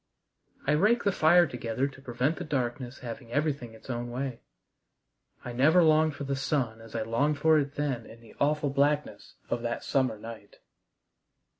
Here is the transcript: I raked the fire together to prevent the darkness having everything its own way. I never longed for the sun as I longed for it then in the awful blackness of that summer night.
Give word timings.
I 0.65 0.71
raked 0.71 1.03
the 1.05 1.11
fire 1.11 1.45
together 1.45 1.87
to 1.87 2.01
prevent 2.01 2.37
the 2.37 2.43
darkness 2.43 2.97
having 3.05 3.31
everything 3.31 3.75
its 3.75 3.87
own 3.87 4.09
way. 4.09 4.41
I 5.45 5.53
never 5.53 5.83
longed 5.83 6.15
for 6.15 6.23
the 6.23 6.35
sun 6.35 6.81
as 6.81 6.95
I 6.95 7.03
longed 7.03 7.37
for 7.37 7.59
it 7.59 7.75
then 7.75 8.07
in 8.07 8.19
the 8.19 8.33
awful 8.39 8.71
blackness 8.71 9.35
of 9.51 9.61
that 9.61 9.83
summer 9.83 10.17
night. 10.17 10.55